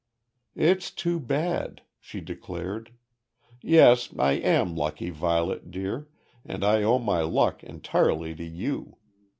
"It's 0.55 0.89
too 0.89 1.19
bad," 1.19 1.83
she 1.99 2.21
declared. 2.21 2.91
"Yes, 3.61 4.09
I 4.17 4.31
am 4.31 4.75
lucky, 4.75 5.11
Violet, 5.11 5.69
dear, 5.69 6.09
and 6.43 6.63
I 6.65 6.81
owe 6.81 6.97
my 6.97 7.21
luck 7.21 7.63
entirely 7.63 8.33
to 8.33 8.43
you. 8.43 8.97